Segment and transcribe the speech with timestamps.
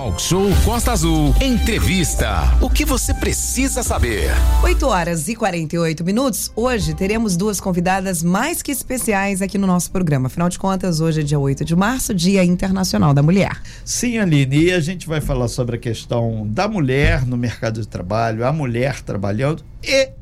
[0.00, 1.34] Talk Show Costa Azul.
[1.42, 2.56] Entrevista.
[2.62, 4.30] O que você precisa saber?
[4.64, 6.50] 8 horas e 48 minutos.
[6.56, 10.28] Hoje teremos duas convidadas mais que especiais aqui no nosso programa.
[10.28, 13.60] Afinal de contas, hoje é dia 8 de março, Dia Internacional da Mulher.
[13.84, 17.86] Sim, Aline, e a gente vai falar sobre a questão da mulher no mercado de
[17.86, 20.12] trabalho, a mulher trabalhando e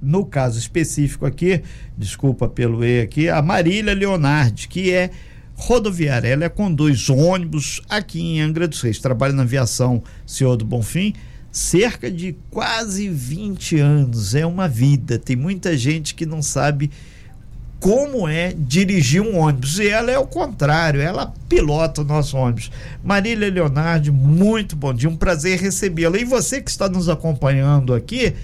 [0.00, 1.60] no caso específico aqui,
[1.98, 5.10] desculpa pelo E aqui, a Marília Leonardi, que é
[5.54, 6.28] rodoviária.
[6.28, 8.98] Ela conduz ônibus aqui em Angra dos Reis.
[8.98, 11.14] Trabalha na aviação Senhor do Bonfim
[11.54, 14.34] cerca de quase 20 anos.
[14.34, 15.18] É uma vida.
[15.18, 16.90] Tem muita gente que não sabe
[17.78, 19.78] como é dirigir um ônibus.
[19.78, 22.70] E ela é o contrário, ela pilota o nosso ônibus.
[23.04, 26.18] Marília Leonardo, muito bom dia, um prazer recebê-la.
[26.18, 28.34] E você que está nos acompanhando aqui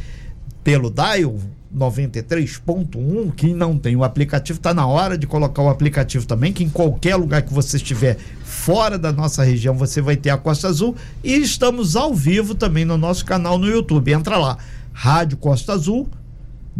[0.62, 1.36] pelo Dial
[1.76, 6.64] 93.1, quem não tem o aplicativo, está na hora de colocar o aplicativo também, que
[6.64, 10.68] em qualquer lugar que você estiver fora da nossa região, você vai ter a Costa
[10.68, 10.96] Azul.
[11.22, 14.12] E estamos ao vivo também no nosso canal no YouTube.
[14.12, 14.58] Entra lá,
[14.92, 16.08] Rádio Costa Azul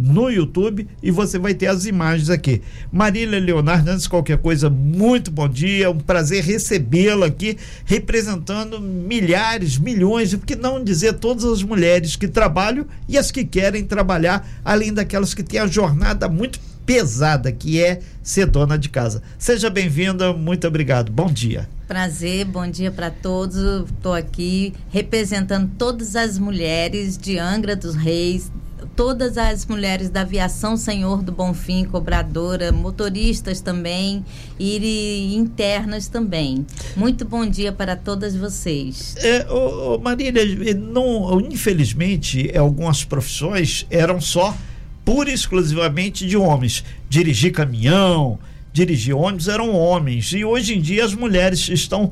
[0.01, 2.61] no YouTube e você vai ter as imagens aqui.
[2.91, 9.77] Marília Leonardo, antes de qualquer coisa, muito bom dia, um prazer recebê-la aqui, representando milhares,
[9.77, 14.47] milhões, por que não dizer todas as mulheres que trabalham e as que querem trabalhar,
[14.65, 19.21] além daquelas que têm a jornada muito pesada, que é ser dona de casa.
[19.37, 21.11] Seja bem-vinda, muito obrigado.
[21.11, 21.69] Bom dia.
[21.87, 23.57] Prazer, bom dia para todos.
[23.89, 28.51] Estou aqui representando todas as mulheres de Angra dos Reis,
[28.95, 34.25] todas as mulheres da aviação Senhor do Bonfim, cobradora, motoristas também
[34.59, 36.65] e internas também.
[36.95, 39.15] Muito bom dia para todas vocês.
[39.17, 40.43] É, ô, ô Marília,
[40.75, 44.55] não, infelizmente, algumas profissões eram só
[45.03, 46.83] pura e exclusivamente de homens.
[47.09, 48.39] Dirigir caminhão,
[48.71, 50.31] dirigir ônibus eram homens.
[50.33, 52.11] E hoje em dia as mulheres estão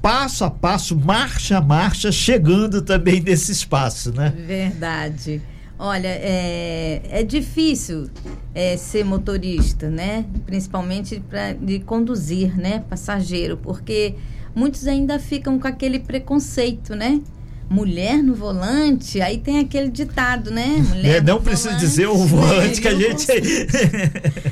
[0.00, 4.32] passo a passo, marcha a marcha, chegando também nesse espaço, né?
[4.46, 5.42] Verdade.
[5.82, 8.10] Olha, é, é difícil
[8.54, 10.26] é, ser motorista, né?
[10.44, 12.84] Principalmente para de conduzir, né?
[12.86, 14.14] Passageiro, porque
[14.54, 17.22] muitos ainda ficam com aquele preconceito, né?
[17.70, 20.66] mulher no volante, aí tem aquele ditado, né?
[20.90, 23.30] Mulher é, não precisa dizer o volante que a gente.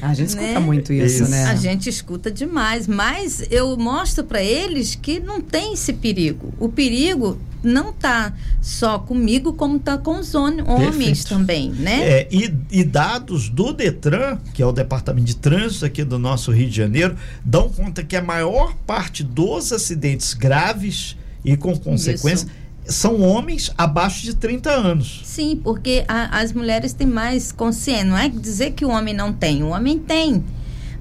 [0.01, 0.59] a gente escuta né?
[0.61, 1.47] muito isso, isso, né?
[1.47, 6.55] A gente escuta demais, mas eu mostro para eles que não tem esse perigo.
[6.61, 11.29] O perigo não tá só comigo, como tá com os homens Perfeito.
[11.29, 12.01] também, né?
[12.03, 16.53] É, e, e, dados do Detran, que é o Departamento de Trânsito aqui do nosso
[16.53, 22.47] Rio de Janeiro, dão conta que a maior parte dos acidentes graves e com consequências
[22.87, 25.21] são homens abaixo de 30 anos.
[25.25, 28.05] Sim, porque a, as mulheres têm mais consciência.
[28.05, 30.43] Não é dizer que o homem não tem, o homem tem.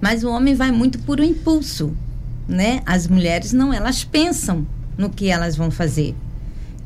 [0.01, 1.95] Mas o homem vai muito por um impulso,
[2.47, 2.81] né?
[2.85, 6.13] As mulheres não, elas pensam no que elas vão fazer.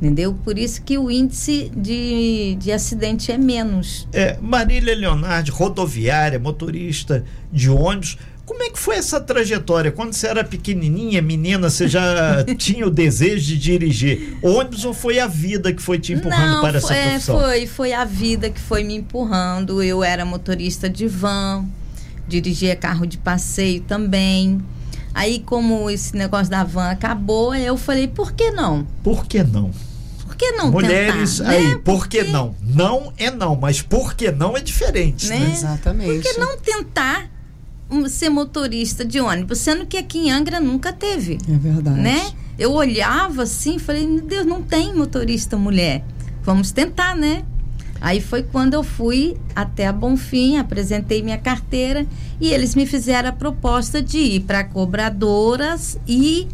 [0.02, 0.34] Entendeu?
[0.44, 4.08] Por isso que o índice de, de acidente é menos.
[4.12, 7.24] É, Marília Leonardo, rodoviária, motorista
[7.54, 8.18] de ônibus,
[8.52, 9.92] como é que foi essa trajetória?
[9.92, 15.20] Quando você era pequenininha, menina, você já tinha o desejo de dirigir ônibus ou foi
[15.20, 17.40] a vida que foi te empurrando Não, para essa é, profissão?
[17.40, 19.84] Foi, foi a vida que foi me empurrando.
[19.84, 21.66] Eu era motorista de van,
[22.28, 24.60] dirigia carro de passeio também.
[25.14, 28.88] Aí, como esse negócio da van acabou, eu falei, por que não?
[29.04, 29.72] Por que não?
[30.42, 31.76] Por que não Mulheres, tentar, aí, né?
[31.76, 32.24] por Porque...
[32.24, 32.56] que não?
[32.62, 35.38] Não é não, mas por que não é diferente, né?
[35.38, 35.52] né?
[35.52, 36.24] Exatamente.
[36.24, 37.30] Por que não tentar
[38.10, 41.38] ser motorista de ônibus, sendo que aqui em Angra nunca teve.
[41.48, 42.00] É verdade.
[42.00, 42.32] Né?
[42.58, 46.04] Eu olhava assim, falei, meu Deus, não tem motorista mulher.
[46.42, 47.44] Vamos tentar, né?
[48.00, 52.08] Aí foi quando eu fui até a Bonfim, apresentei minha carteira
[52.40, 56.48] e eles me fizeram a proposta de ir para cobradoras e,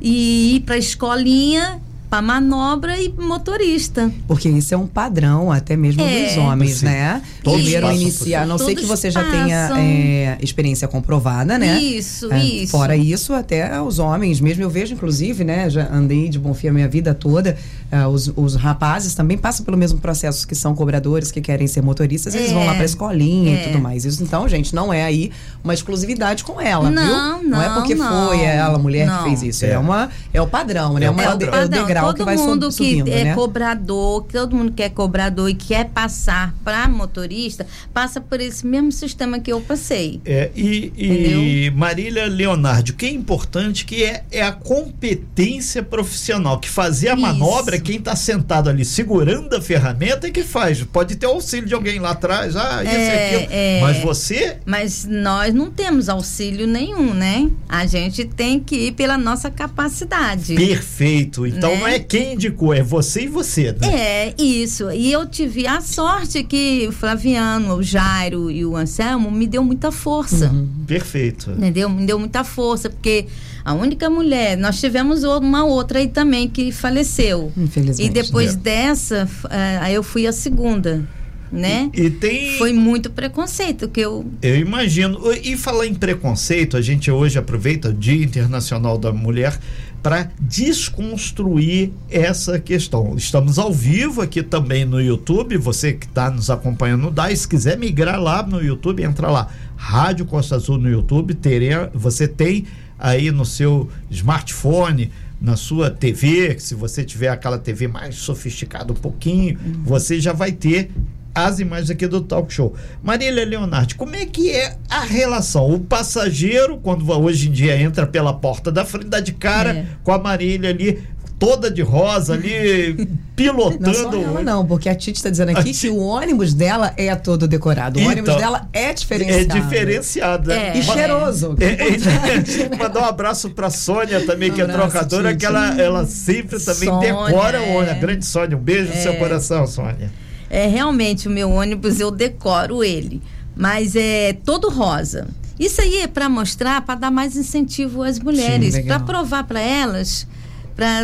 [0.00, 1.82] e ir para a escolinha
[2.14, 4.10] para manobra e motorista.
[4.28, 6.84] Porque isso é um padrão até mesmo é, dos homens, sim.
[6.84, 7.20] né?
[7.42, 11.80] Todos Primeiro iniciar, a não sei que você já tenha é, experiência comprovada, né?
[11.80, 12.70] Isso, é, isso.
[12.70, 15.68] Fora isso, até os homens, mesmo eu vejo, inclusive, né?
[15.68, 17.56] Já andei de Bonfim a minha vida toda.
[17.90, 21.82] Uh, os, os rapazes também passam pelo mesmo processo que são cobradores, que querem ser
[21.82, 22.76] motoristas, eles vão lá é.
[22.76, 23.62] pra escolinha e é.
[23.64, 24.04] tudo mais.
[24.04, 25.30] Isso, então, gente, não é aí
[25.62, 27.16] uma exclusividade com ela, não, viu?
[27.16, 29.18] Não, não é porque não, foi ela, a mulher, não.
[29.18, 29.64] que fez isso.
[29.64, 31.06] É, uma, é o padrão, né?
[31.06, 31.54] É, uma, é o, padrão.
[31.54, 33.34] é o degrau todo que vai mundo subindo, que é né?
[33.34, 38.92] cobrador, todo mundo que é cobrador e quer passar para motorista, passa por esse mesmo
[38.92, 40.20] sistema que eu passei.
[40.24, 46.58] É, e, e Marília Leonardo, o que é importante que é, é a competência profissional,
[46.58, 47.22] que fazer a Isso.
[47.22, 50.82] manobra, quem está sentado ali segurando a ferramenta é que faz.
[50.82, 53.48] Pode ter auxílio de alguém lá atrás, ah, isso é, aquilo.
[53.50, 54.56] É, mas você.
[54.64, 57.50] Mas nós não temos auxílio nenhum, né?
[57.68, 60.54] A gente tem que ir pela nossa capacidade.
[60.54, 61.46] Perfeito.
[61.46, 61.80] Então né?
[61.80, 63.88] não é quem indicou, é você e você, né?
[63.92, 64.90] É, isso.
[64.90, 69.62] E eu tive a sorte que o Flaviano, o Jairo e o Anselmo me deu
[69.64, 70.48] muita força.
[70.48, 70.68] Uhum.
[70.86, 71.50] Perfeito.
[71.50, 71.88] Entendeu?
[71.88, 73.26] Me deu muita força, porque
[73.64, 77.52] a única mulher, nós tivemos uma outra aí também que faleceu.
[77.56, 78.06] Infelizmente.
[78.06, 78.56] E depois é.
[78.56, 79.48] dessa, uh,
[79.80, 81.06] aí eu fui a segunda
[81.54, 81.90] né?
[81.94, 85.20] E, e, tem foi muito preconceito que eu Eu imagino.
[85.42, 89.58] E falar em preconceito, a gente hoje aproveita o Dia Internacional da Mulher
[90.04, 93.14] para desconstruir essa questão.
[93.16, 95.56] Estamos ao vivo aqui também no YouTube.
[95.56, 99.48] Você que está nos acompanhando no DAI, se quiser migrar lá no YouTube, entra lá.
[99.74, 101.32] Rádio Costa Azul no YouTube.
[101.32, 102.66] Terê, você tem
[102.98, 105.10] aí no seu smartphone,
[105.40, 109.84] na sua TV, se você tiver aquela TV mais sofisticada um pouquinho, uhum.
[109.84, 110.90] você já vai ter
[111.34, 112.74] as imagens aqui do talk show.
[113.02, 115.68] Marília Leonardo, como é que é a relação?
[115.68, 119.86] O passageiro, quando hoje em dia entra pela porta da frente, dá de cara é.
[120.04, 121.02] com a Marília ali,
[121.38, 124.12] toda de rosa ali, pilotando.
[124.12, 127.48] Não, ela não, porque a Titi está dizendo aqui que o ônibus dela é todo
[127.48, 127.98] decorado.
[127.98, 129.58] O então, ônibus dela é diferenciado.
[129.58, 130.52] É diferenciado.
[130.52, 130.78] É.
[130.78, 131.56] E cheiroso.
[131.60, 135.40] É, é, mandar um abraço para Sônia também, um que é trocadora, Titi.
[135.40, 137.90] que ela, ela sempre também Sônia, decora o ônibus.
[137.90, 139.16] A grande Sônia, um beijo no seu é.
[139.16, 140.23] coração, Sônia
[140.54, 143.20] é realmente o meu ônibus eu decoro ele,
[143.56, 145.26] mas é todo rosa.
[145.58, 150.28] Isso aí é para mostrar, para dar mais incentivo às mulheres, para provar para elas,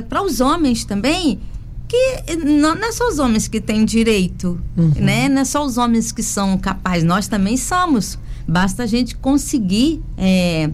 [0.08, 1.40] para os homens também,
[1.88, 4.92] que não, não, é só os homens que têm direito, uhum.
[4.96, 5.28] né?
[5.28, 8.20] Não é só os homens que são capazes, nós também somos.
[8.46, 10.70] Basta a gente conseguir é,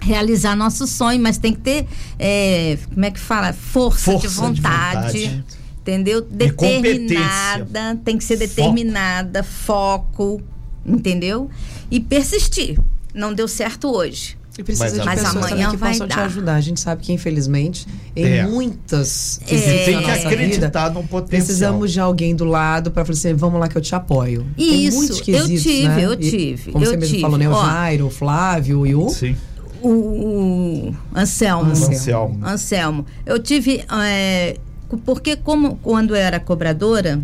[0.00, 1.86] realizar nosso sonho, mas tem que ter,
[2.18, 3.52] é, como é que fala?
[3.52, 5.12] Força, Força de vontade.
[5.12, 6.22] De vontade entendeu?
[6.22, 10.38] Determinada, tem que ser determinada, foco.
[10.38, 10.42] foco,
[10.84, 11.50] entendeu?
[11.90, 12.78] E persistir.
[13.14, 14.36] Não deu certo hoje.
[14.58, 16.14] E precisa mas, de pessoas amanhã que possam dar.
[16.14, 16.54] te ajudar.
[16.54, 18.46] A gente sabe que, infelizmente, em é.
[18.46, 19.84] muitas é.
[19.84, 21.28] tem que acreditar vida, no potencial.
[21.28, 24.46] Precisamos de alguém do lado para falar assim, vamos lá que eu te apoio.
[24.56, 26.04] Isso, eu tive, né?
[26.04, 26.70] eu tive.
[26.70, 27.12] E, como eu você tive.
[27.12, 27.48] mesmo falou, né?
[27.48, 29.08] O Ó, Jairo, o Flávio e o...
[29.08, 29.36] Sim.
[29.82, 31.72] O, o Anselmo.
[31.72, 32.46] Anselmo.
[32.46, 33.06] Anselmo.
[33.26, 33.84] Eu tive...
[33.90, 34.56] É,
[34.98, 37.20] porque como quando eu era cobradora,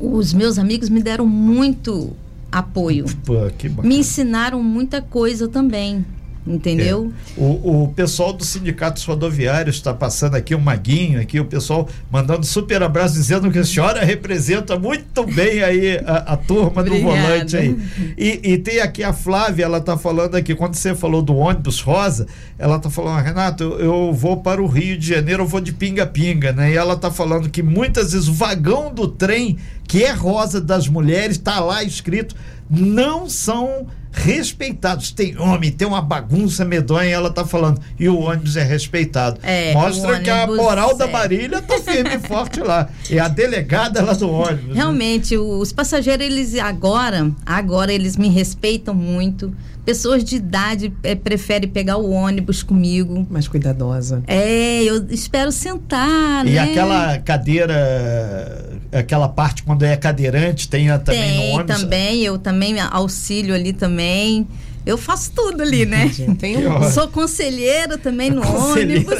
[0.00, 2.12] os meus amigos me deram muito
[2.50, 3.06] apoio.
[3.24, 3.34] Pô,
[3.82, 6.04] me ensinaram muita coisa também.
[6.46, 7.10] Entendeu?
[7.38, 7.40] É.
[7.40, 12.44] O, o pessoal do Sindicato Rodoviário está passando aqui, o Maguinho, aqui, o pessoal mandando
[12.44, 17.56] super abraço, dizendo que a senhora representa muito bem aí a, a turma do volante
[17.56, 17.74] aí.
[18.16, 21.80] E, e, tem aqui a Flávia, ela está falando aqui, quando você falou do ônibus
[21.80, 22.26] rosa,
[22.58, 25.72] ela está falando, Renato, eu, eu, vou para o Rio de Janeiro, eu vou de
[25.72, 26.72] pinga-pinga, né?
[26.72, 30.86] E ela está falando que muitas vezes o vagão do trem, que é rosa das
[30.86, 32.36] mulheres, está lá escrito,
[32.70, 35.10] não são respeitados.
[35.10, 39.40] Tem homem, tem uma bagunça medonha, ela tá falando, e o ônibus é respeitado.
[39.42, 40.94] É, Mostra que a moral é.
[40.94, 42.88] da Marília tá firme e forte lá.
[43.10, 44.68] É a delegada lá do ônibus.
[44.68, 44.74] Né?
[44.74, 45.42] Realmente, né?
[45.42, 49.52] os passageiros, eles agora, agora eles me respeitam muito.
[49.84, 53.26] Pessoas de idade é, preferem pegar o ônibus comigo.
[53.28, 54.22] Mais cuidadosa.
[54.26, 56.58] É, eu espero sentar, e né?
[56.60, 61.80] aquela cadeira, aquela parte quando é cadeirante, tem também tem, no ônibus?
[61.82, 64.46] também, eu também auxílio ali também.
[64.86, 66.10] Eu faço tudo ali, né?
[66.38, 66.90] Tem um...
[66.90, 69.14] Sou conselheira também no ônibus.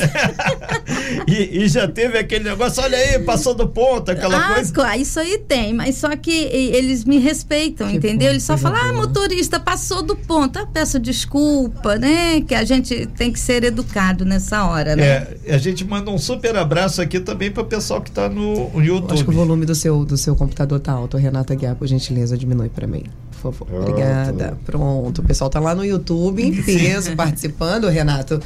[1.27, 4.97] e, e, já teve aquele negócio, olha aí, passou do ponto, aquela ah, coisa.
[4.97, 8.31] Isso aí tem, mas só que eles me respeitam, que entendeu?
[8.31, 10.59] Eles só falam, ah, motorista, passou do ponto.
[10.59, 12.43] Eu peço desculpa, né?
[12.43, 15.05] Que a gente tem que ser educado nessa hora, né?
[15.47, 18.71] É, a gente manda um super abraço aqui também para o pessoal que está no
[18.83, 19.13] YouTube.
[19.13, 21.17] acho que o volume do seu, do seu computador tá alto.
[21.17, 23.05] Renata Guiar, por gentileza, diminui para mim
[23.53, 23.83] favor.
[23.83, 24.57] Obrigada.
[24.65, 25.21] Pronto.
[25.21, 28.41] O pessoal tá lá no YouTube em peso participando, Renato.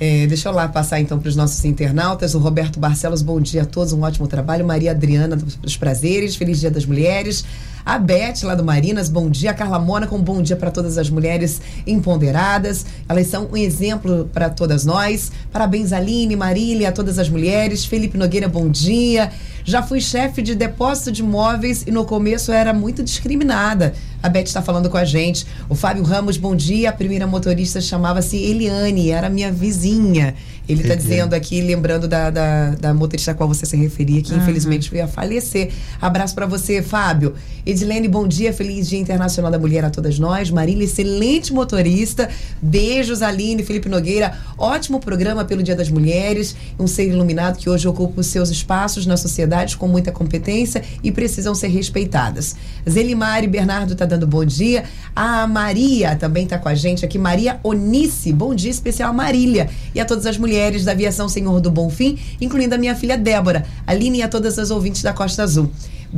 [0.00, 2.34] É, deixa eu lá passar então para os nossos internautas.
[2.34, 4.64] O Roberto Barcelos, bom dia a todos, um ótimo trabalho.
[4.64, 7.44] Maria Adriana dos Prazeres, feliz dia das mulheres.
[7.84, 9.50] A Beth, lá do Marinas, bom dia.
[9.50, 12.86] A Carla Mônaco, um bom dia para todas as mulheres empoderadas.
[13.06, 15.30] Elas são um exemplo para todas nós.
[15.52, 17.84] Parabéns, Aline, Marília, a todas as mulheres.
[17.84, 19.30] Felipe Nogueira, bom dia.
[19.64, 23.94] Já fui chefe de depósito de imóveis e no começo era muito discriminada.
[24.22, 25.46] A Beth está falando com a gente.
[25.68, 26.90] O Fábio Ramos, bom dia.
[26.90, 30.34] A primeira motorista chamava-se Eliane, era minha vizinha.
[30.70, 34.32] Ele está dizendo aqui, lembrando da, da, da, motorista a qual você se referia, que
[34.32, 34.38] uhum.
[34.38, 35.72] infelizmente veio a falecer.
[36.00, 37.34] Abraço para você, Fábio.
[37.66, 40.48] Edilene, bom dia, feliz Dia Internacional da Mulher a todas nós.
[40.48, 42.28] Marília, excelente motorista.
[42.62, 44.38] Beijos, Aline, Felipe Nogueira.
[44.56, 46.54] Ótimo programa pelo Dia das Mulheres.
[46.78, 51.10] Um ser iluminado que hoje ocupa os seus espaços na sociedade com muita competência e
[51.10, 52.54] precisam ser respeitadas.
[52.88, 54.84] Zelimari Bernardo tá dando bom dia.
[55.16, 57.18] A Maria também tá com a gente aqui.
[57.18, 59.68] Maria Onice, bom dia especial Marília.
[59.92, 63.64] E a todas as mulheres da Aviação Senhor do Bonfim, incluindo a minha filha Débora,
[63.86, 65.70] Aline e a todas as ouvintes da Costa Azul.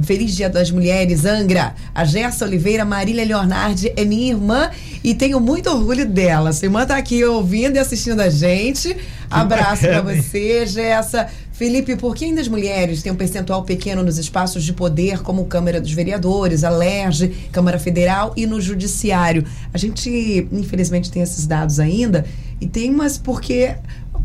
[0.02, 1.74] Feliz Dia das Mulheres, Angra.
[1.94, 4.70] A Gersa Oliveira, Marília Leonardi é minha irmã
[5.04, 6.52] e tenho muito orgulho dela.
[6.52, 8.96] Sua irmã tá aqui ouvindo e assistindo a gente.
[9.30, 11.28] Abraço para você, Gersa.
[11.52, 15.44] Felipe, por que ainda as mulheres têm um percentual pequeno nos espaços de poder, como
[15.44, 19.44] Câmara dos Vereadores, a LERJ, Câmara Federal e no Judiciário?
[19.72, 22.24] A gente, infelizmente, tem esses dados ainda
[22.60, 23.74] e tem, mas porque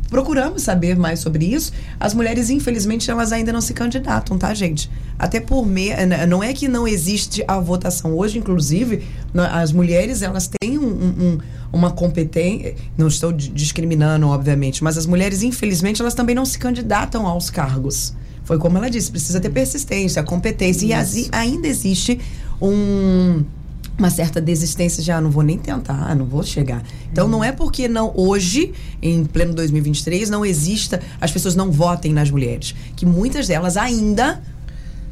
[0.10, 1.72] procuramos saber mais sobre isso.
[2.00, 4.90] As mulheres, infelizmente, elas ainda não se candidatam, tá, gente?
[5.18, 5.90] Até por me...
[6.28, 9.04] não é que não existe a votação hoje, inclusive,
[9.52, 11.38] as mulheres elas têm um, um,
[11.72, 12.76] uma competência.
[12.98, 18.14] Não estou discriminando, obviamente, mas as mulheres, infelizmente, elas também não se candidatam aos cargos.
[18.44, 21.02] Foi como ela disse, precisa ter persistência, competência.
[21.02, 21.20] Isso.
[21.20, 22.20] E ainda existe
[22.62, 23.44] um
[23.98, 26.84] uma certa desistência já ah, não vou nem tentar, não vou chegar.
[27.12, 32.14] Então não é porque não hoje, em pleno 2023, não exista, as pessoas não votem
[32.14, 34.42] nas mulheres, que muitas delas ainda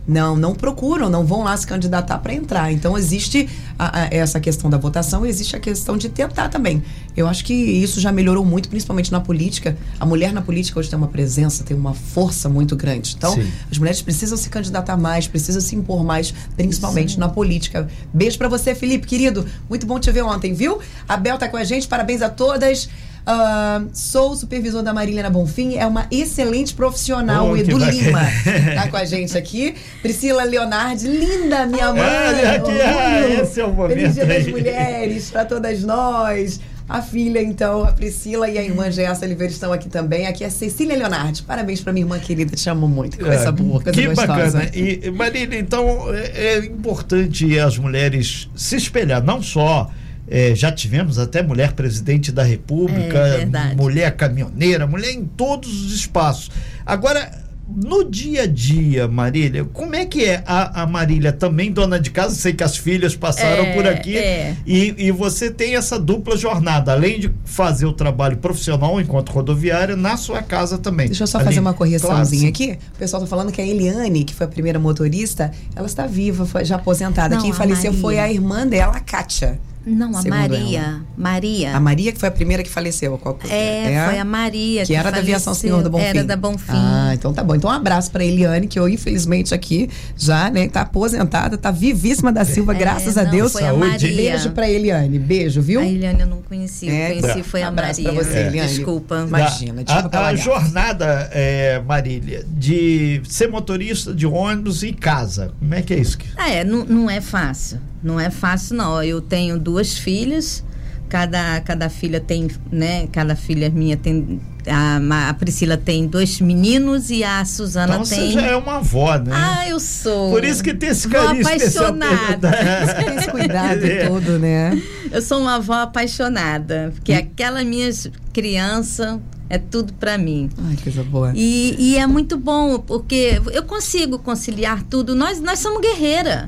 [0.07, 2.71] não não procuram, não vão lá se candidatar para entrar.
[2.71, 6.83] Então existe a, a, essa questão da votação, existe a questão de tentar também.
[7.15, 9.77] Eu acho que isso já melhorou muito, principalmente na política.
[9.99, 13.15] A mulher na política hoje tem uma presença, tem uma força muito grande.
[13.17, 13.49] Então Sim.
[13.71, 17.19] as mulheres precisam se candidatar mais, precisam se impor mais, principalmente Sim.
[17.19, 17.87] na política.
[18.13, 19.45] Beijo para você, Felipe, querido.
[19.69, 20.79] Muito bom te ver ontem, viu?
[21.07, 22.89] A Bel tá com a gente, parabéns a todas.
[23.27, 27.49] Uh, sou supervisor da Marília Bonfim, é uma excelente profissional.
[27.49, 28.21] Oh, Edu Lima
[28.75, 29.73] tá com a gente aqui.
[30.03, 32.03] Priscila Leonardi, linda minha mãe.
[32.03, 33.97] É, aqui, ah, esse é o momento.
[33.97, 36.59] Feliz Dia das Mulheres para todas nós.
[36.87, 40.27] A filha, então, a Priscila e a irmã Gersa Oliveira estão aqui também.
[40.27, 41.41] Aqui é Cecília Leonardi.
[41.41, 43.17] Parabéns para minha irmã querida, te amo muito.
[43.17, 44.59] Coisa é, boa, coisa que gostosa.
[44.59, 44.69] bacana.
[44.71, 49.89] E, Marília, então, é, é importante as mulheres se espelhar, não só
[50.27, 55.93] é, já tivemos até mulher presidente da República, é mulher caminhoneira, mulher em todos os
[55.93, 56.49] espaços.
[56.85, 61.99] Agora, no dia a dia, Marília, como é que é a, a Marília também dona
[61.99, 62.35] de casa?
[62.35, 64.55] Sei que as filhas passaram é, por aqui é.
[64.67, 69.95] e, e você tem essa dupla jornada, além de fazer o trabalho profissional enquanto rodoviária
[69.95, 71.07] na sua casa também.
[71.07, 72.77] Deixa eu só fazer uma correçãozinha aqui.
[72.93, 76.45] O pessoal está falando que a Eliane, que foi a primeira motorista, ela está viva,
[76.45, 77.35] foi já aposentada.
[77.35, 78.01] Não, Quem faleceu Maria.
[78.01, 79.59] foi a irmã dela, a Kátia.
[79.85, 80.79] Não, a Maria.
[80.79, 81.01] Ela.
[81.15, 81.75] Maria.
[81.75, 83.17] A Maria que foi a primeira que faleceu.
[83.17, 84.81] Qual, é, é, foi a Maria.
[84.81, 85.11] Que, que era faleceu.
[85.11, 86.05] da Aviação Senhor do Bonfim.
[86.05, 86.73] Era da Bonfim.
[86.73, 87.55] Ah, então tá bom.
[87.55, 92.31] Então um abraço pra Eliane, que eu, infelizmente, aqui já, né, tá aposentada, tá vivíssima
[92.31, 93.51] da Silva, é, graças não, a Deus.
[93.51, 93.83] Foi Saúde.
[93.83, 94.15] A Maria.
[94.15, 95.19] Beijo pra Eliane.
[95.19, 95.79] Beijo, viu?
[95.81, 96.89] A Eliane eu não conheci.
[96.89, 98.11] É, conheci foi um a Maria.
[98.11, 98.69] Pra você, Eliane.
[98.69, 99.25] Desculpa.
[99.27, 99.83] Imagina.
[99.87, 105.81] A, a, a jornada, é, Marília, de ser motorista de ônibus e casa, como é
[105.81, 106.17] que é isso?
[106.35, 107.79] Ah, é, não, não é fácil.
[108.05, 109.03] Não é fácil, não.
[109.03, 110.63] Eu tenho duas filhas,
[111.09, 113.07] cada, cada filha tem, né?
[113.11, 114.39] Cada filha minha tem.
[114.67, 118.31] A, a Priscila tem dois meninos e a Suzana então, tem.
[118.31, 119.31] Você já é uma avó, né?
[119.33, 120.29] Ah, eu sou.
[120.29, 122.51] Por isso que tem esse carinho apaixonada.
[122.51, 124.07] Por isso que tem esse cuidado é.
[124.07, 124.79] todo, né?
[125.11, 127.15] Eu sou uma avó apaixonada, porque e...
[127.15, 127.89] aquela minha
[128.31, 129.19] criança
[129.49, 130.51] é tudo para mim.
[130.67, 131.31] Ai, coisa boa.
[131.35, 135.15] E, e é muito bom, porque eu consigo conciliar tudo.
[135.15, 136.45] Nós, nós somos guerreira.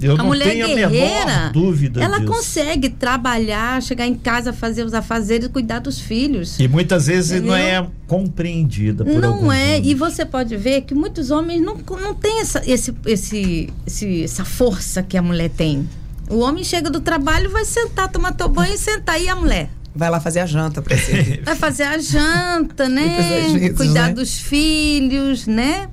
[0.00, 2.32] Eu a mulher tenho guerreira, a dúvida ela disso.
[2.32, 6.58] consegue trabalhar, chegar em casa, fazer os afazeres e cuidar dos filhos.
[6.58, 7.48] E muitas vezes Entendeu?
[7.50, 12.14] não é compreendida por Não é, e você pode ver que muitos homens não, não
[12.14, 15.88] têm essa, esse, esse, esse, essa força que a mulher tem.
[16.28, 19.20] O homem chega do trabalho, vai sentar, tomar teu banho e sentar.
[19.20, 19.68] E a mulher?
[19.94, 21.40] Vai lá fazer a janta pra você.
[21.44, 23.50] vai fazer a janta, né?
[23.52, 24.14] Vezes, Cuidar né?
[24.14, 25.88] dos filhos, né?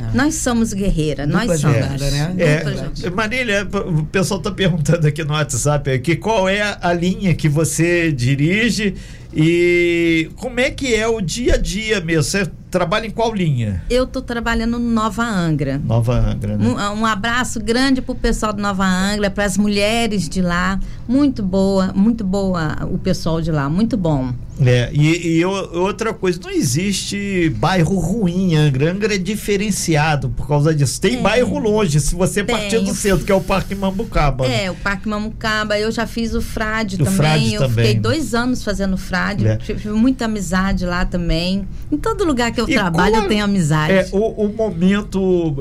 [0.00, 0.16] É.
[0.16, 1.76] Nós somos guerreira, Dupla nós somos.
[1.76, 2.34] Jogada, né?
[2.38, 7.48] É, Marília, o pessoal está perguntando aqui no WhatsApp aqui qual é a linha que
[7.48, 8.94] você dirige
[9.34, 12.22] e como é que é o dia a dia mesmo?
[12.22, 13.82] Você trabalha em qual linha?
[13.90, 15.80] Eu estou trabalhando no Nova Angra.
[15.84, 16.66] Nova Angra, né?
[16.66, 20.78] Um, um abraço grande para o pessoal do Nova Angra, para as mulheres de lá.
[21.08, 24.32] Muito boa, muito boa o pessoal de lá, muito bom.
[24.66, 28.92] É, e, e, outra coisa, não existe bairro ruim, Angra.
[28.92, 31.00] Angra é diferenciado por causa disso.
[31.00, 32.54] Tem, bairro longe, se você Tem.
[32.54, 34.46] partir do centro, que é o Parque Mambucaba.
[34.46, 35.78] É, o Parque Mambucaba.
[35.78, 37.16] Eu já fiz o Frade o também.
[37.16, 37.86] Frade eu também.
[37.86, 39.46] fiquei dois anos fazendo Frade.
[39.46, 39.56] É.
[39.56, 41.66] Tive muita amizade lá também.
[41.90, 43.92] Em todo lugar que eu e trabalho, qual, eu tenho amizade.
[43.92, 45.54] É, o, o momento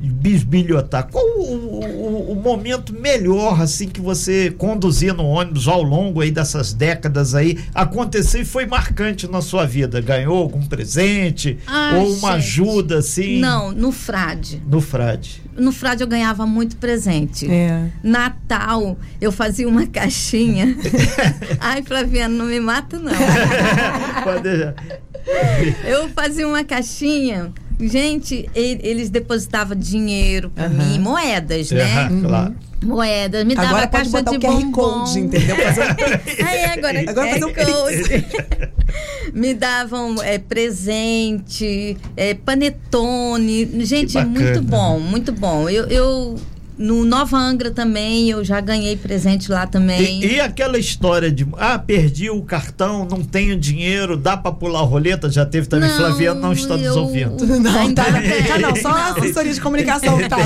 [0.00, 1.08] bisbilhotar.
[1.10, 6.30] Qual o, o, o momento melhor assim que você conduzia no ônibus ao longo aí
[6.30, 10.00] dessas décadas aí aconteceu e foi marcante na sua vida?
[10.00, 12.44] Ganhou algum presente Ai, ou uma gente.
[12.44, 13.38] ajuda assim?
[13.38, 14.62] Não, no frade.
[14.66, 15.42] No frade.
[15.56, 17.50] No frade eu ganhava muito presente.
[17.50, 17.90] É.
[18.02, 20.76] Natal, eu fazia uma caixinha.
[21.60, 23.12] Ai, Flaviano, não me mata, não.
[24.24, 24.74] Pode deixar.
[25.84, 27.52] Eu fazia uma caixinha.
[27.80, 31.82] Gente, e- eles depositavam dinheiro pra mim, moedas, né?
[31.82, 32.54] Aham, claro.
[32.84, 34.72] Moedas, me dava Agora pode caixa botar de o QR bombom.
[34.72, 35.56] Code, entendeu?
[35.56, 35.82] Fazer
[36.44, 38.26] Ah, é, agora, Agora QR Code.
[39.32, 43.84] Me davam é, presente, é, panetone.
[43.84, 44.40] Gente, bacana.
[44.40, 45.68] muito bom, muito bom.
[45.68, 46.36] Eu, eu
[46.76, 50.22] no Nova Angra também, eu já ganhei presente lá também.
[50.24, 54.80] E, e aquela história de ah, perdi o cartão, não tenho dinheiro, dá pra pular
[54.80, 55.30] a roleta?
[55.30, 57.44] Já teve também, Não, Flaviano não está nos eu- ouvindo.
[57.64, 58.42] Não, Ainda tá, bem.
[58.44, 60.36] tá não, só a assessoria de comunicação que tá.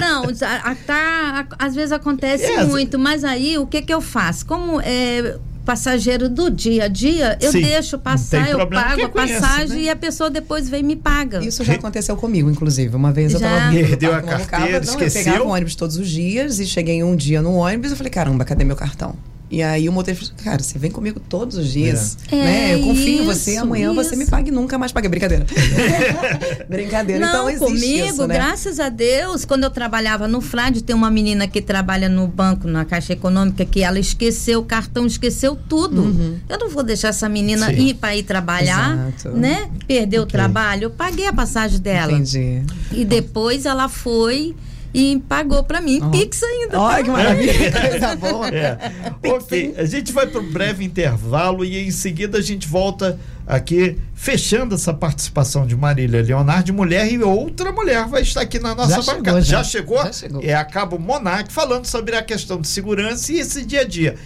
[0.00, 3.82] Não, a- a- tá, a- às vezes acontece É, às- muito, mas aí o que
[3.82, 4.44] que eu faço?
[4.46, 9.08] Como é passageiro do dia a dia, eu Sim, deixo passar, eu problema, pago a
[9.08, 9.82] conhece, passagem né?
[9.82, 11.44] e a pessoa depois vem e me paga.
[11.44, 12.94] Isso já aconteceu comigo, inclusive.
[12.94, 13.50] Uma vez eu Já?
[13.50, 16.60] tava vindo do Perdeu a carteira, Mambucaba, não, Eu pegava o ônibus todos os dias
[16.60, 19.16] e cheguei um dia no ônibus e falei, caramba, cadê meu cartão?
[19.48, 22.36] E aí o motorista falou, cara, você vem comigo todos os dias, É.
[22.36, 22.74] né?
[22.74, 24.30] Eu confio em É você, isso, amanhã você me isso.
[24.30, 25.08] paga e nunca mais paga.
[25.08, 25.46] Brincadeira.
[26.68, 27.24] Brincadeira.
[27.26, 28.34] Não, então comigo, isso, né?
[28.34, 32.66] graças a Deus, quando eu trabalhava no Frade, tem uma menina que trabalha no banco,
[32.66, 36.02] na Caixa Econômica, que ela esqueceu o cartão, esqueceu tudo.
[36.02, 36.38] Uhum.
[36.48, 37.88] Eu não vou deixar essa menina Sim.
[37.88, 39.36] ir para ir trabalhar, Exato.
[39.36, 39.70] né?
[39.86, 40.32] Perder o Ok.
[40.32, 40.84] trabalho.
[40.84, 42.12] Eu paguei a passagem dela.
[42.12, 42.62] Entendi.
[42.92, 44.54] E depois ela foi
[44.92, 46.00] e pagou para mim.
[46.02, 46.10] Ó.
[46.10, 46.80] Pix ainda.
[46.80, 48.48] Olha que maravilha, coisa boa.
[48.48, 48.78] É.
[49.24, 53.98] ok, a gente vai para um breve intervalo e em seguida a gente volta aqui
[54.14, 58.96] fechando essa participação de Marília Leonardo, mulher e outra mulher vai estar aqui na nossa
[58.96, 59.40] Já chegou, bancada.
[59.42, 59.56] já.
[59.58, 59.98] Já chegou?
[59.98, 60.42] Já chegou.
[60.42, 64.16] É a Cabo Monarque falando sobre a questão de segurança e esse dia a dia.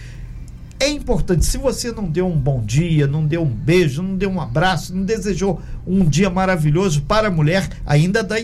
[0.78, 4.30] É importante, se você não deu um bom dia, não deu um beijo, não deu
[4.30, 8.36] um abraço, não desejou um dia maravilhoso para a mulher, ainda dá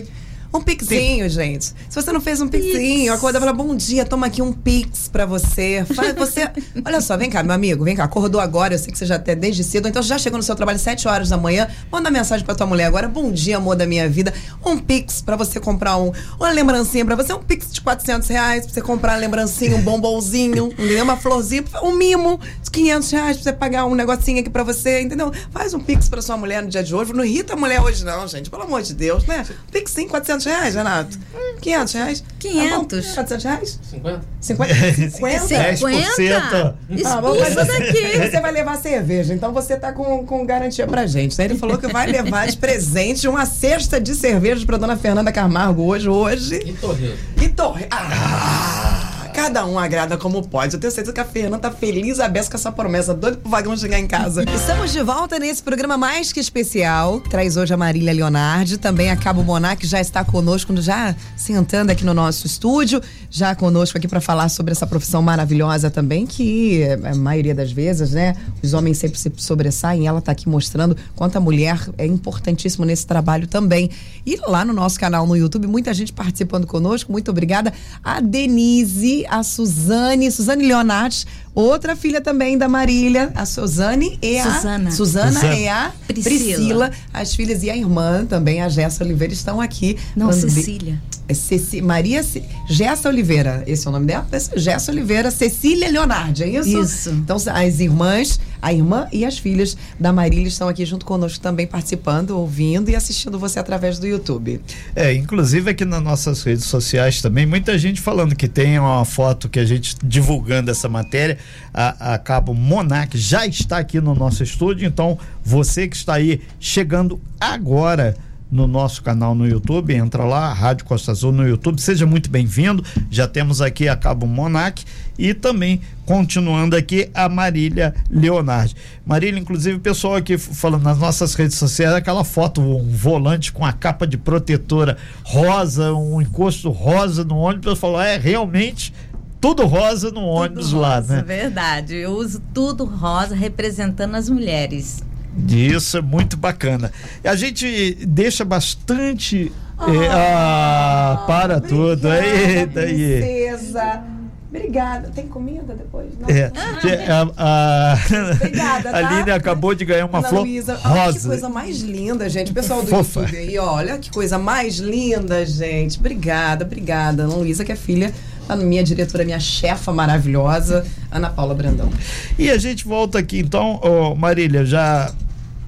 [0.53, 1.65] um pixinho, gente.
[1.65, 5.07] Se você não fez um pixinho, acorda e fala: bom dia, toma aqui um pix
[5.07, 5.85] pra você.
[5.93, 6.49] Faz, você.
[6.85, 9.15] Olha só, vem cá, meu amigo, vem cá, acordou agora, eu sei que você já
[9.15, 12.09] até desde cedo, então já chegou no seu trabalho às 7 horas da manhã, manda
[12.09, 14.33] mensagem pra tua mulher agora: bom dia, amor da minha vida.
[14.65, 18.65] Um pix pra você comprar um, uma lembrancinha pra você, um pix de 400 reais
[18.65, 21.03] pra você comprar uma lembrancinha, um bombonzinho, entendeu?
[21.03, 25.01] uma florzinha, um mimo de 500 reais pra você pagar um negocinho aqui pra você,
[25.01, 25.31] entendeu?
[25.51, 27.13] Faz um pix pra sua mulher no dia de hoje.
[27.13, 29.45] Não irrita a mulher hoje, não, gente, pelo amor de Deus, né?
[29.71, 31.19] Pixinho, 400 500 reais, Renato?
[31.61, 32.23] 500 reais?
[32.39, 33.13] 500.
[33.13, 33.79] 400 tá reais?
[33.89, 34.21] 50.
[34.41, 34.73] 50?
[35.09, 35.77] 50?
[35.77, 36.77] 50?
[37.05, 41.05] Ah, bom, mas você, você vai levar cerveja, então você tá com, com garantia pra
[41.05, 41.37] gente.
[41.37, 41.45] Né?
[41.45, 45.83] Ele falou que vai levar de presente uma cesta de cerveja pra dona Fernanda Camargo
[45.83, 46.07] hoje.
[46.07, 46.59] hoje.
[46.59, 47.17] Que torreiro.
[47.37, 47.89] Que torreiro.
[47.91, 49.13] Ah!
[49.13, 49.16] ah!
[49.37, 50.73] Cada um agrada como pode.
[50.73, 53.51] Eu tenho certeza que a Fernanda tá feliz a beça com essa promessa, doido pro
[53.51, 54.43] vagão chegar em casa.
[54.51, 57.21] Estamos de volta nesse programa mais que especial.
[57.21, 61.91] Traz hoje a Marília Leonardi, também a Cabo Monar, que já está conosco, já sentando
[61.91, 66.81] aqui no nosso estúdio, já conosco aqui para falar sobre essa profissão maravilhosa também, que
[67.03, 70.07] a maioria das vezes, né, os homens sempre se sobressaem.
[70.07, 73.91] Ela tá aqui mostrando quanto a mulher é importantíssimo nesse trabalho também.
[74.25, 77.11] E lá no nosso canal no YouTube, muita gente participando conosco.
[77.11, 77.71] Muito obrigada.
[78.03, 81.25] A Denise, a Suzane, Suzane Leonardi,
[81.61, 84.91] outra filha também da Marília, a Suzane e a Suzana.
[84.91, 85.55] Suzana Suzana.
[85.55, 86.33] e a Priscila.
[86.37, 86.91] Priscila.
[87.13, 89.97] As filhas e a irmã também, a Jéssica Oliveira, estão aqui.
[90.15, 91.01] Não, Cecília.
[91.27, 94.25] é Ceci, Maria Ce- Jéssica Oliveira, esse é o nome dela?
[94.31, 96.81] Esse- Jéssica Oliveira, Cecília Leonardi, é isso?
[96.81, 97.09] Isso.
[97.09, 101.67] Então, as irmãs, a irmã e as filhas da Marília estão aqui junto conosco também,
[101.67, 104.61] participando, ouvindo e assistindo você através do YouTube.
[104.95, 109.49] É, inclusive aqui nas nossas redes sociais também, muita gente falando que tem uma foto
[109.49, 111.37] que a gente divulgando essa matéria.
[111.73, 116.41] A, a Cabo Monac já está aqui no nosso estúdio, então você que está aí
[116.59, 118.15] chegando agora
[118.51, 122.83] no nosso canal no YouTube, entra lá, Rádio Costa Azul no YouTube, seja muito bem-vindo.
[123.09, 124.83] Já temos aqui a Cabo Monac
[125.17, 128.75] e também continuando aqui a Marília Leonardi.
[129.05, 133.65] Marília, inclusive, o pessoal aqui falando nas nossas redes sociais, aquela foto, um volante com
[133.65, 138.93] a capa de protetora rosa, um encosto rosa no ônibus, falou, é realmente
[139.39, 141.23] tudo rosa no ônibus lá, rosa, né?
[141.23, 141.95] Verdade.
[141.95, 145.03] Eu uso tudo rosa representando as mulheres.
[145.47, 146.91] Isso é muito bacana.
[147.23, 149.51] A gente deixa bastante.
[149.79, 152.07] eh, ah, para tudo.
[152.09, 152.65] Aí.
[152.67, 154.03] Princesa.
[154.49, 155.11] Obrigada.
[155.13, 156.07] Tem comida depois?
[156.19, 156.27] Não.
[156.29, 156.51] É,
[157.11, 157.97] a, a,
[158.33, 158.97] Obrigada, tá?
[158.97, 161.27] a Aline acabou de ganhar uma Ana flor Luísa, olha que rosa.
[161.29, 162.53] coisa mais linda, gente.
[162.53, 163.21] Pessoal do Fofa.
[163.21, 165.99] YouTube aí, olha que coisa mais linda, gente.
[165.99, 167.23] Obrigada, obrigada.
[167.23, 168.11] Ana Luísa, que é filha
[168.55, 171.89] da minha diretora, minha chefa maravilhosa, Ana Paula Brandão.
[172.37, 175.11] E a gente volta aqui então, ô, Marília, já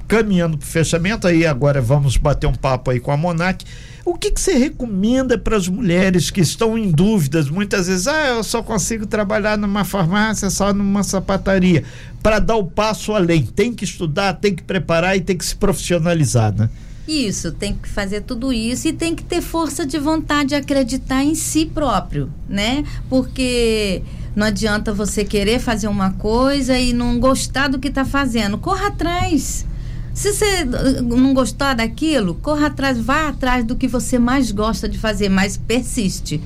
[0.08, 3.64] caminhando para o fechamento, aí agora vamos bater um papo aí com a Monac.
[4.04, 7.48] O que, que você recomenda para as mulheres que estão em dúvidas?
[7.48, 11.84] Muitas vezes, ah, eu só consigo trabalhar numa farmácia, só numa sapataria.
[12.24, 15.56] Para dar o passo além, tem que estudar, tem que preparar e tem que se
[15.56, 16.70] profissionalizar, né?
[17.10, 21.24] Isso, tem que fazer tudo isso e tem que ter força de vontade de acreditar
[21.24, 22.84] em si próprio, né?
[23.10, 24.04] Porque
[24.36, 28.60] não adianta você querer fazer uma coisa e não gostar do que está fazendo.
[28.60, 29.66] Corra atrás.
[30.14, 34.88] Se você uh, não gostar daquilo, corra atrás, vá atrás do que você mais gosta
[34.88, 36.40] de fazer, mas persiste.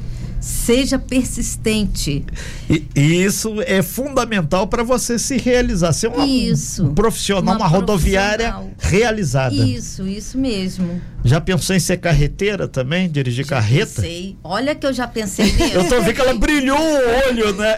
[0.43, 2.25] Seja persistente.
[2.69, 6.85] E, e isso é fundamental para você se realizar, ser uma, Isso.
[6.85, 8.77] um profissional, uma, Uma rodoviária profissional.
[8.77, 9.55] realizada.
[9.55, 11.01] Isso, isso mesmo.
[11.23, 13.09] Já pensou em ser carreteira também?
[13.09, 14.01] Dirigir carreta?
[14.01, 14.35] Pensei.
[14.43, 15.75] Olha que eu já pensei nisso.
[15.75, 17.77] Eu tô vendo que ela brilhou o olho, né?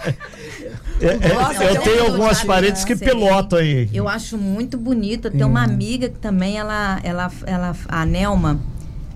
[1.01, 3.88] É, é, Nossa, eu eu tenho algumas já, parentes que pilotam aí.
[3.93, 5.25] Eu acho muito bonito.
[5.28, 8.60] Eu tenho uma amiga que também, ela, ela, ela, a Nelma,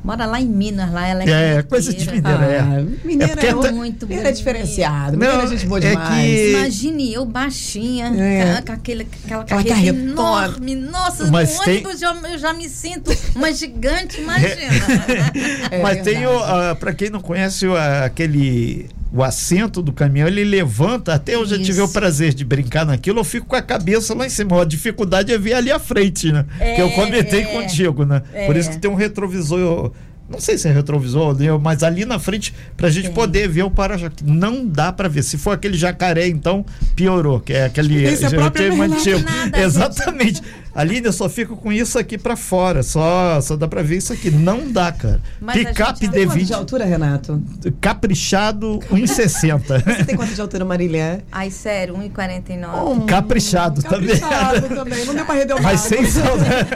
[0.04, 2.38] mora lá em Minas, lá ela é, É, coisa de carreteira.
[2.40, 2.54] mineiro.
[2.54, 2.60] É.
[2.60, 5.12] Ah, mineira porque é, tá- muito mineira é diferenciado.
[5.18, 6.26] Não, Mineira é gente boa é demais.
[6.32, 8.62] que- Imagine eu baixinha, É.
[8.62, 10.12] com, aquele, aquela, Aquela carreta carretona.
[10.12, 10.76] enorme.
[10.76, 14.50] Nossa, Mas no tem- ônibus eu, eu já me sinto uma gigante, imagina.
[15.72, 16.44] É Mas tem verdade.
[16.46, 21.46] ah, pra quem não conhece ah, aquele o assento do caminhão, ele levanta, até eu
[21.46, 24.62] já tive o prazer de brincar naquilo, eu fico com a cabeça lá em cima.
[24.62, 26.46] A dificuldade é ver ali à frente, né?
[26.60, 27.46] É, que eu comentei é.
[27.46, 28.22] contigo, né?
[28.46, 28.60] Por É.
[28.60, 29.92] isso que tem um retrovisor.
[30.30, 33.14] Não sei se é retrovisor, mas ali na frente, pra gente Tem.
[33.16, 34.24] poder ver o para-choque.
[34.24, 35.24] Não dá pra ver.
[35.24, 36.64] Se for aquele jacaré, então
[36.96, 38.04] piorou, que é aquele.
[38.06, 39.20] Esse é próprio antigo.
[39.22, 40.44] Nada, Exatamente.
[40.74, 42.84] Aline, eu só fico com isso aqui pra fora.
[42.84, 44.30] Só, só dá pra ver isso aqui.
[44.30, 45.22] Não dá, cara.
[45.42, 47.42] Mas Picape gente- Quanto de D20 altura, Renato?
[47.82, 49.80] caprichado 1,60.
[49.84, 51.24] Você tem quanto de altura, Marília?
[51.32, 52.92] Ai, sério, 1,49.
[52.92, 54.18] Um Caprichado também.
[54.18, 55.06] Caprichado também.
[55.06, 56.70] Não deu pra render o Mas sem saudade.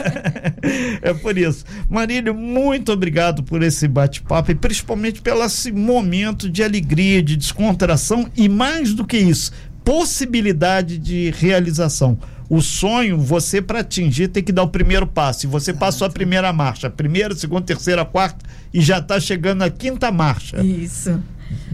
[1.01, 1.65] É por isso.
[1.89, 8.27] Marília, muito obrigado por esse bate-papo e principalmente pelo esse momento de alegria, de descontração
[8.36, 9.51] e mais do que isso,
[9.84, 12.17] possibilidade de realização.
[12.49, 15.45] O sonho, você para atingir tem que dar o primeiro passo.
[15.45, 19.69] E você passou a primeira marcha, primeira, segunda, terceira, quarta e já está chegando na
[19.69, 20.62] quinta marcha.
[20.63, 21.19] Isso.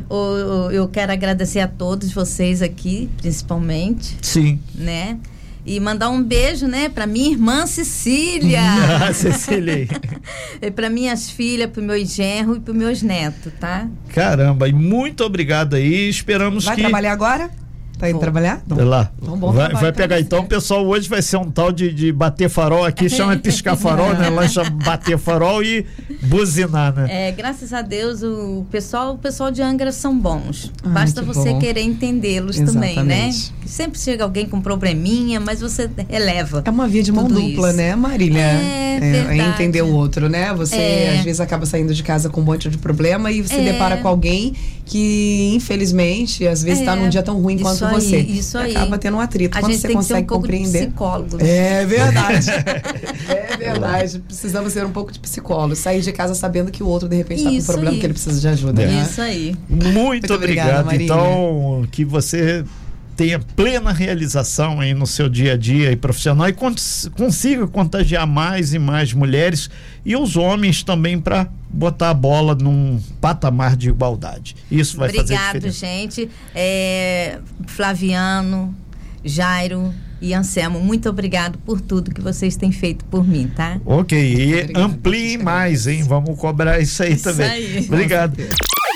[0.09, 4.59] O- o- eu quero agradecer a todos vocês aqui, principalmente, Sim.
[4.75, 5.17] né?
[5.65, 8.61] E mandar um beijo, né, para minha irmã Cecília,
[9.07, 9.87] Ah, Cecília.
[10.75, 13.87] para minhas filhas, para meus genro e para meus netos, tá?
[14.09, 16.09] Caramba, e muito obrigado aí.
[16.09, 16.81] Esperamos Vai que.
[16.81, 17.49] trabalhar agora?
[17.99, 18.21] Tá indo Vou.
[18.21, 18.63] trabalhar?
[18.71, 19.11] Olha lá.
[19.21, 20.87] Então, bom vai, vai pegar então, pessoal.
[20.87, 24.29] Hoje vai ser um tal de, de bater farol aqui, chama piscar farol, né?
[24.29, 25.85] Lá chama bater farol e
[26.23, 27.27] buzinar, né?
[27.27, 30.71] É, graças a Deus o pessoal, o pessoal de Angra são bons.
[30.81, 31.59] Ai, Basta você bom.
[31.59, 33.31] querer entendê-los também, né?
[33.69, 36.63] Sempre chega alguém com probleminha, mas você releva.
[36.65, 37.77] É uma via de mão dupla, isso.
[37.77, 38.41] né, Marília?
[38.41, 39.41] É, verdade.
[39.41, 40.51] entender o outro, né?
[40.53, 41.15] Você É.
[41.19, 43.63] às vezes acaba saindo de casa com um monte de problema e se É.
[43.71, 44.53] depara com alguém
[44.85, 46.95] que, infelizmente, às vezes está É.
[46.95, 48.17] num dia tão ruim Isso quanto aí, você.
[48.17, 48.71] isso aí.
[48.75, 49.55] Acaba tendo um atrito.
[49.57, 50.87] A Quando gente você tem que ser consegue um pouco de compreender.
[50.87, 51.37] psicólogo.
[51.39, 52.49] É verdade.
[53.29, 54.19] é verdade.
[54.19, 55.75] Precisamos ser um pouco de psicólogo.
[55.75, 57.99] Sair de casa sabendo que o outro, de repente, está com um problema aí.
[57.99, 58.85] que ele precisa de ajuda.
[58.85, 59.05] né?
[59.07, 59.55] Isso aí.
[59.69, 60.85] Muito, Muito obrigada, obrigado.
[60.85, 61.05] Marília.
[61.05, 62.63] então, que você
[63.19, 68.25] tenha plena realização aí no seu dia a dia e profissional e cons- consiga contagiar
[68.25, 69.69] mais e mais mulheres
[70.05, 74.55] e os homens também para botar a bola num patamar de igualdade.
[74.71, 76.29] Isso vai fazer Obrigado, gente.
[76.55, 78.73] É, Flaviano,
[79.21, 83.81] Jairo e Anselmo, muito obrigado por tudo que vocês têm feito por mim, tá?
[83.85, 86.03] Ok, e Obrigada, amplie gente, mais, hein?
[86.03, 87.49] Vamos cobrar isso aí Isso também.
[87.49, 87.85] aí.
[87.85, 88.37] Obrigado.